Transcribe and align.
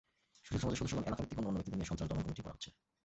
সুশীল 0.45 0.61
সমাজের 0.61 0.79
সদস্যসহ 0.79 1.05
এলাকাভিত্তিক 1.09 1.37
গণ্যমান্য 1.37 1.57
ব্যক্তিদের 1.57 1.77
নিয়ে 1.79 1.89
সন্ত্রাস 1.89 2.09
দমন 2.09 2.23
কমিটি 2.25 2.41
করা 2.43 2.55
হচ্ছে। 2.55 2.69